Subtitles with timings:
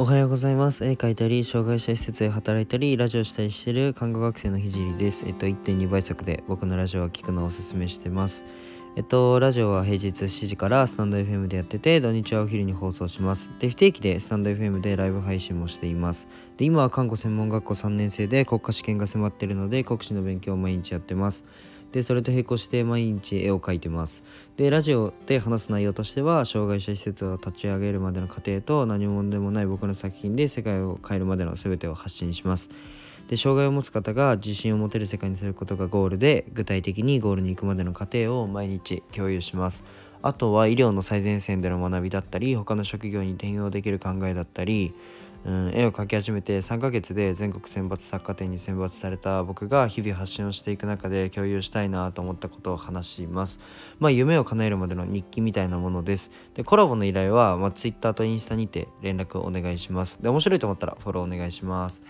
[0.00, 0.84] おはようございます。
[0.84, 5.26] 絵描いたり、障害者施設で働いたり、ラジオしたりしている看護学生のひじりです。
[5.26, 8.44] えっと、1.2倍速で僕のラジオを聞くのをおすすめしてます。
[8.94, 13.50] えっと、ラジオは平日7時からスタンド FM でやってて、土日はお昼に放送します。
[13.58, 16.28] で、不定期でスタンド FM でライブ配信もしています。
[16.58, 21.44] で、今は看護専門学校3年生で国家試験が迫っているので、国試の勉強を毎日やってます。
[21.92, 24.22] でそれと並行して毎日絵を描いてます。
[24.56, 32.68] でラジオで話す内容としては障害者施設を立ち上げるまでの過程と何者でもない僕の作品で世界を変えるまでの全てを発信します。
[33.28, 39.84] で障害を持つ方が自信を持てる世界にすることがゴールで具体的にゴールに行くまでの過程を毎日共有します。
[40.20, 44.94] あとは医療の最前線での学びだったり他の職業に転用できる考えだったり
[45.44, 53.60] うん、絵を描き始めて3ヶ月で全国選抜作家展に選抜された僕が日々発信をしていく中で共有したいなと思ったことを話します。
[53.98, 56.30] まあ夢を叶えるまでの日記みたいなものです。
[56.54, 60.22] でコラボの依頼は、まあ、Twitter とインスタにて連絡をお願いします。
[60.22, 62.02] で面白いと思ったらフォローお願いします。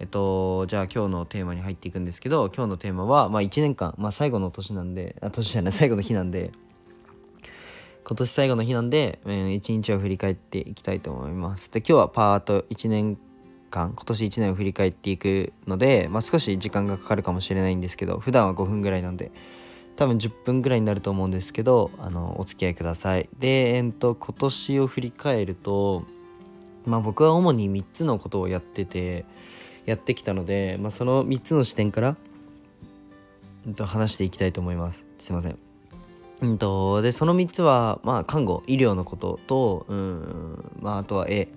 [0.00, 6.52] えっと、じゃあ今日のテーマに入っていくんですけど今日のテーマは、まあ、1年間、まあ、最後の年なんであ年じゃない最後の日なんで
[8.10, 11.70] 今年最後の日なんで、うん、一日を振り返っていきたいと思います。
[11.70, 13.16] で、今日はパート1年
[13.70, 19.30] 間、今年1年を振り返っていくので、まあ、少し時間がかかるかもしれないんですけど、普段は5分ぐらいなんで、
[19.94, 23.28] 多分10分ぐらいになると思うんですけど、あの、お付き合いください。
[23.38, 26.02] で、えっと、今年を振り返ると、
[26.86, 29.24] まあ僕は主に3つのことをやってて、
[29.86, 32.16] やってきたので、まあ、その3つの視点から、
[33.68, 35.06] えっと、話していきたいと思います。
[35.20, 35.69] すいません。
[36.42, 41.48] うんと、でその3つは、まあ、看護医療のことと、うんまあ、あとは絵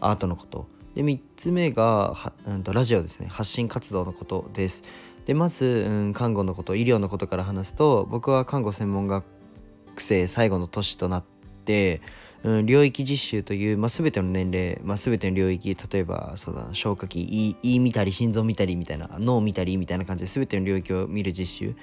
[0.00, 0.66] アートのこと。
[0.94, 3.28] で3つ目が、うんと、ラジオですね。
[3.28, 4.82] 発信活動のことです。
[5.26, 9.24] でまず、うん、看護のこと医療のことから話すと僕は看護専門学
[9.96, 11.24] 生最後の年となっ
[11.64, 12.00] て
[12.44, 21.76] うん、領域実習という、まあ、全ての年齢、まあ、全ての領域例えばそうだ消化器胃胃見たり心臓見たりみたいな脳見たりみたいな感じで全ての領域を見る実習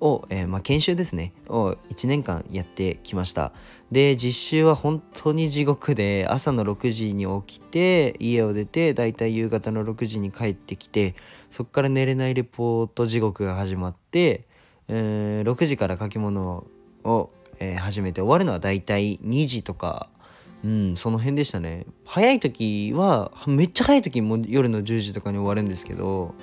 [0.00, 3.52] を、えー、まあ、研修ですねを1年間やってきました。
[3.92, 11.14] で実習は本当に地獄で朝の6時に起きて家を出てだいたい夕方の6時に帰ってきて
[11.50, 14.48] そこから寝れないレポート地獄が始まって、
[14.88, 16.66] えー、6時から書き物
[17.04, 20.08] をえー、始めて終わるのはだいたい2時とか。
[20.64, 21.86] うんその辺でしたね。
[22.04, 26.34] 早い時はめっちゃ早い時も夜の10時とかに終わるんですけど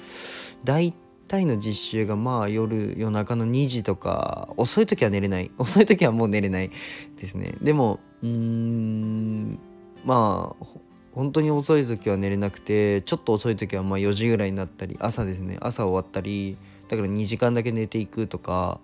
[0.63, 0.94] 大
[1.28, 5.52] 体の実習がまあ夜夜中の2時とか遅い時は寝れない。
[5.57, 6.72] 遅い時はもう寝れない
[7.19, 7.56] ですね。
[7.62, 9.59] でもうーん
[10.06, 10.66] まあ
[11.13, 15.57] 本当に遅い時は寝れなくてちょっと遅い時はまあ4時ぐらいになったり朝ですね。
[15.59, 16.57] 朝終わったり
[16.88, 18.79] だから2時間だけ寝ていくとか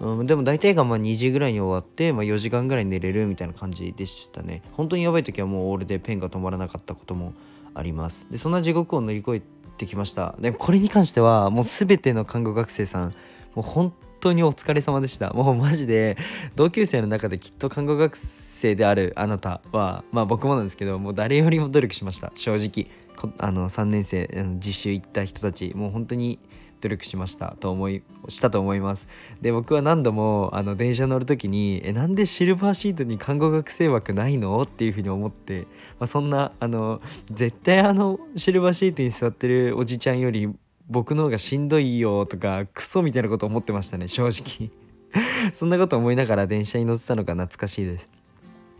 [0.00, 4.62] うん、でも大体がまあ2時ぐらいに終わって、まあ、4時間ぐらい寝れるみたいな感じでしたね。
[4.72, 7.32] 本当にやばい時はもうオールでペンが止まらなかったことも
[7.74, 8.26] あります。
[8.30, 9.42] でそんな地獄を乗り越え
[9.78, 10.34] てきました。
[10.38, 13.14] でこれに関してはもう全ての看護学生さん
[13.54, 15.32] もう本当にお疲れ様でした。
[15.32, 16.16] もうマジで
[16.56, 22.32] 同級生の中できっと看護学生であるあなたはまあ僕もなんですけどもう誰よりも努力しました。
[22.34, 22.90] 正直。
[23.38, 24.28] あの3年生
[24.58, 26.38] 実習行った人たちもう本当に
[26.80, 29.08] 努力しましたと思いしたと思います。
[29.40, 34.60] で僕は何度もあの電車乗る時にえなんでシルバーシートに看護学生枠ないの？
[34.62, 35.62] っていうふうに思って、
[35.98, 37.00] まあ、そんなあの
[37.30, 40.52] 絶対あのシルバーシートに座ってるおじちゃんより
[40.88, 44.70] 僕の方がしんどいよとかクソみたいなこと思ってましたね正直。
[45.52, 48.10] そんなこと思いながら電車に乗ってたのが懐かしいです。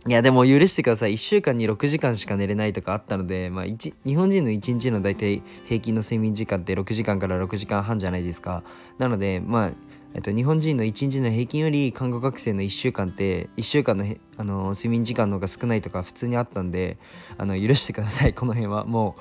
[0.07, 1.15] いやでも許してください。
[1.15, 8.63] 1週間に6時間しか寝れないとかあったので、まあ、日本人の1日の大体平均の睡眠時間って6時間から6時間半じゃないですか。
[8.99, 9.71] なのでまあ
[10.13, 14.05] えっと、日本人の1日の平均より看護学生の1週間って1週間の
[14.37, 16.97] あの睡眠時間の方が少ないとか普通にあったんで
[17.37, 18.33] あの許してください。
[18.33, 18.85] この辺は。
[18.85, 19.17] も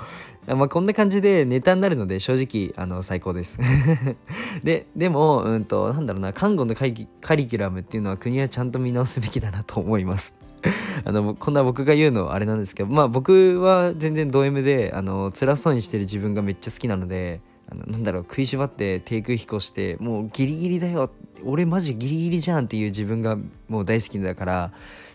[0.46, 3.58] う、まあ、こんな感じでネタになるので正直あの最高です。
[4.62, 6.32] ででも、うんと、なんだろうな。
[6.32, 10.45] 看護のカリキュラムっていうのは国はちゃんと見直すべきだなと思います。
[11.04, 17.40] あのこんな僕が言うのはあれなんですけどまあ僕は全然ド M であの辛そうにしてる自分がめっちゃ好きなので
[17.70, 21.10] あのなんだろう食いしばって低空飛行してもうギリギリだよ
[21.44, 23.36] 俺マジギリギリじゃんっていう自分が
[23.68, 24.72] もう大好きだから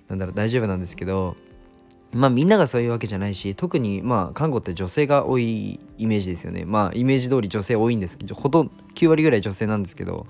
[0.07, 1.35] なんだろう大丈夫なんですけど
[2.13, 6.65] まあみんながそういうわけじゃないし特にまあ看護って女性が多いイメージですよね。
[6.65, 10.25] まあイメージ通り女性多いんですけどほとんど9割ぐらい女性なんですけど、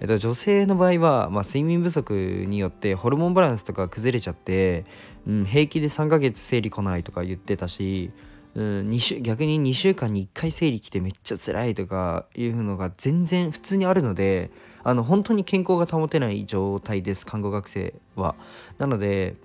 [0.00, 4.84] えっと、女性の場合は、まあ、睡眠不足によってホルモンバランスとか崩れちゃって、
[5.26, 8.10] うん、平気で3ヶ月生理来ないとか言ってたし
[8.54, 14.50] うん、2週逆に2週間に1回生理来てめっちゃ辛いとかいうのが全然普通にあるので
[14.84, 18.34] あの本当に健康が保てない状態です看護学生は。
[18.78, 19.36] なので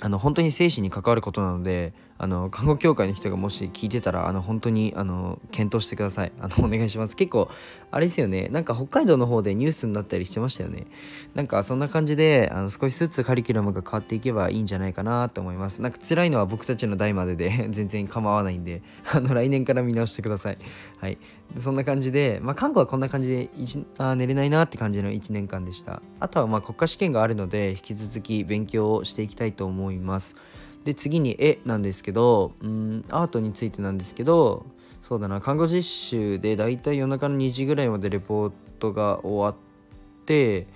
[0.00, 6.32] あの本当に精神に関わることなのであの看護協会の人がもし聞いてたらあの本当にあの検討してください。
[6.40, 7.16] あのお願いします。
[7.16, 7.48] 結構
[7.90, 8.48] あれですよね。
[8.48, 10.86] なんか北海道の方でニュースになったりしてましたよね。
[11.34, 15.82] なんかそんな感じであの少しずつカリキュラムが変わっていけばいいんじゃないかなと思います。
[15.82, 18.82] なんか辛いのは僕たちの代までで 全然構わないんで
[19.12, 20.58] あの来年から見直してください。
[20.98, 21.18] はい。
[21.58, 23.50] そんな感じでまあ看護はこんな感じで
[23.98, 26.02] あ寝れないなって感じの1年間でした。
[26.20, 30.36] あとはまあ国家試験があるので引き続き勉強をしていきたいと思います。
[30.84, 34.66] で次に絵なんですけどうんアートについてなんですけど
[35.00, 40.66] そうだな看護実習でだいたい夜中の2時ぐらいまでレポートが終わって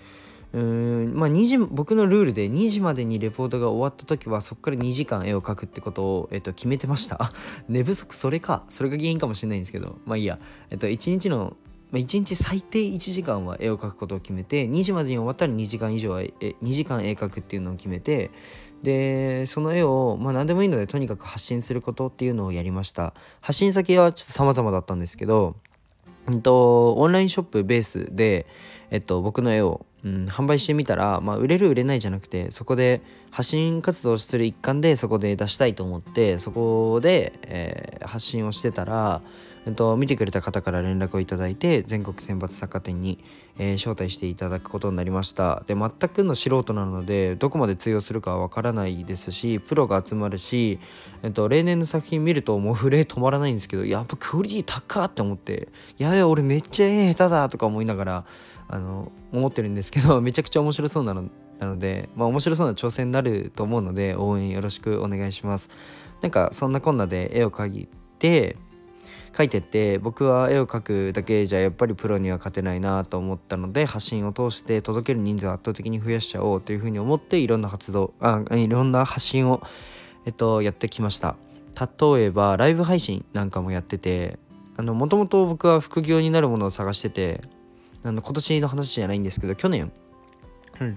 [0.52, 7.32] うんまあ2時僕のルールで2時までにレポートが終わった時はそこから2時間絵を描くってことを、えっと、決めてました。
[7.68, 10.38] 寝不足それかそれが原因かもしれないんですけどまあいいや、
[10.70, 11.56] えっと、1日の
[11.92, 18.30] 1日最低1時間は絵を描くことを決めて2時までに終わったら2時間以上はえ2時間絵描くっていうのを決めて
[18.86, 23.14] でその絵を、まあ、何でもいいのでとにかく発信することっていうのをやりました。
[23.40, 25.56] 発信先はちょっと様々だったんですけど、
[26.28, 28.46] うんと、オンラインショップベースで、
[28.92, 33.00] えっと、僕の絵を、うん、販売してみたら、まあ、売れる売れないじゃなくてそこで
[33.32, 39.20] 発信活動する一環でそこで出したいと思ってそこで、えー、発信をしてたら
[39.66, 43.18] えっと、見てくれた方から連絡をいただいて全国選抜作家展に、
[43.58, 45.64] えー、招待していただくことになりました。
[45.66, 50.78] で全くの素人なのでどこまで通用するかわからないですしプロが集まるし、
[51.24, 58.24] えっと、例年の作品見るともう震え止まらないんですけどやっぱクオリティ高って思ってやべえ俺めっちゃ絵下手だとか思いながら
[58.68, 61.28] あの思ってるんですけど めちゃくちゃ面白そうなの
[61.58, 65.70] なので、まあ、面白そうな挑戦になると思うので応援よろしくお願いします。
[66.20, 67.88] なんかそんなこんなで絵を描い
[68.18, 68.56] て
[69.36, 79.62] 書いてって僕は絵を描くだけじゃやっぱりプロには勝てないなと思ったので発信を通して届ける人数を圧倒的に増やしちゃおうというふうに思っていろんな活動あ いろんな発信を、
[80.24, 81.36] えっと、やってきました。
[81.78, 84.38] 例えばライブ配信なんかもやってて
[84.78, 87.42] もともと僕は副業になるものを探してて
[88.02, 89.92] あの今年の話じゃないんですけど去年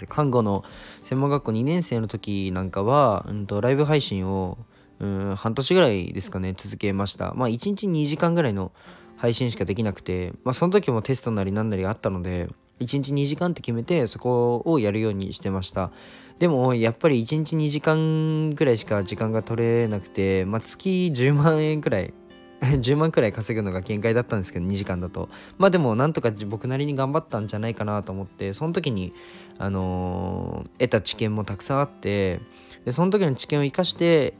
[0.07, 0.63] 看護の
[1.03, 4.57] 専門学校2年生の時なんかは、うんと、ライブ配信を
[4.99, 7.33] うん半年ぐらいですかね続けました。
[7.35, 8.71] まあ1日2時間ぐらいの
[9.17, 12.49] 配信しかできなくてまあその時もテストなりなんなりあったので
[12.79, 15.91] 1日2時間って決めてそこをやるようにしてました。
[16.39, 22.13] でもやっぱり1日2時間ぐらいしか時間が取れなくて、まあ、月10万円くらい
[22.61, 25.29] 10万くらい稼ぐのが限界だったんですけど2時間だと。
[25.57, 29.13] まあでもなんとか僕なりに頑張ったんじゃないかなと思ってその時に
[29.57, 32.39] あのー、得た知見もたくさんあって
[32.85, 34.33] でその時の知見を生かして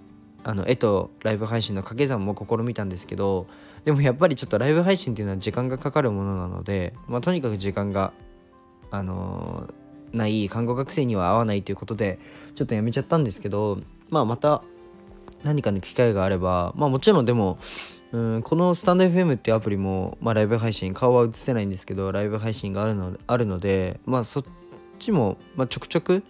[0.43, 3.47] あの絵とライブ配信の掛け算も試みたんですけど
[3.85, 8.13] でもやっぱりちょっとライブ配信っていうのは時間がかかるものなので、まあ、とにかく時間が
[8.91, 12.19] あのー、ない看護学生には合わないということで
[12.55, 14.63] ちょっとやめちゃったんですけど、まあ、また
[15.43, 17.59] 何かの機会があればまあもちろんでも
[18.11, 24.43] うんこのスタンド FM っていうアプリも、まあ、ライブ配信顔は映せないんですけどライブ配信があるのあるのでまあそっ
[24.97, 26.23] ちも、まあ、ちょくちょく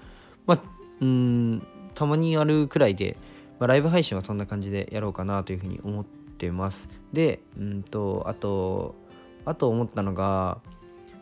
[0.45, 0.61] まあ
[0.99, 1.65] うん
[1.95, 3.17] たまにやるくらいで
[3.59, 6.89] まあ、ライブ配信はそんな感じでやろうかなというふうに思ってます。
[7.13, 8.95] で、うんと、あと、
[9.45, 10.59] あと思ったのが、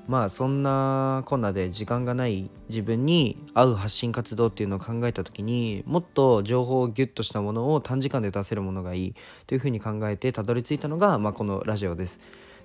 [0.08, 9.16] まあそんなこんなで時間がない自分に合う発信活動っていうのを考えた時にもっと情報をギュッとしたものを短時間で出せるものがいい
[9.48, 12.22] というふうに考えてたどり着いたのが、まあ、このラジオです。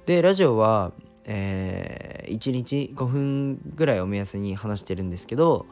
[0.07, 0.93] でラジオは、
[1.27, 5.67] えー、1日5分ぐらいを目安に話してるんですけど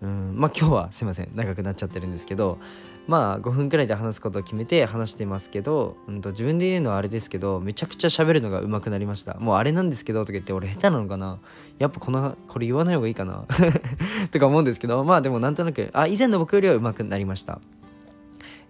[0.00, 2.58] うんまあ今日はすいません長くなっちゃってるんですけど
[3.06, 9.34] まあ5分くらいで話すことを決めて話してますけど、うん、と自分で言うのはあれですけどめちゃくちゃ喋るのが上手くなりました。
[9.34, 11.38] もうあれなんですけどとか言って俺下手なのかな。
[11.78, 13.44] やっぱこのこれ言わない方がいいかな。
[14.32, 17.60] とか思うんですけどまあでもなんとなくあ以前の僕よりは上手くなりました。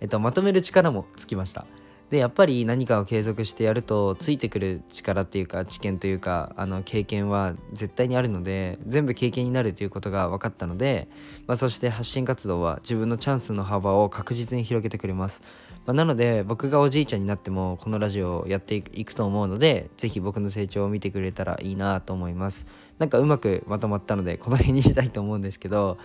[0.00, 1.64] えっとまとめる力もつきました。
[2.10, 11.08] でやっぱり何かを継続してやるとついてくる力っていうか知見というかあの経験は絶対にあるので全部経験になるということが分かったので、
[11.48, 15.42] まあ、そして発信活動は自分のチャンスの幅を確実に広げてくれます、
[15.84, 22.66] まあ、なので僕がおじいちゃんになってもこのラジオをやっていくと思うので是非僕の成長を見てくれたらいいなと思います。
[22.98, 25.98] なんかうまくまとまったのでこの辺にしたいと思うんですけど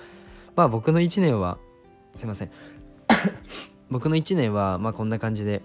[0.58, 1.58] まあ僕の1年は
[2.16, 2.52] すいません。
[3.90, 5.62] 僕の1年はまあこんな感じで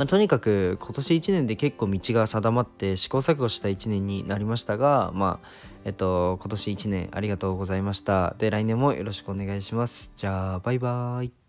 [0.00, 5.48] まあ、とにかく今年1年で結構道が定まって試行錯誤した1年になりましたが、まあ、
[5.84, 8.34] えっと、今年1年ありがとうございました。
[8.38, 10.10] で、来年もよろしくお願いします。
[10.16, 11.39] じゃあ、バイバーイ。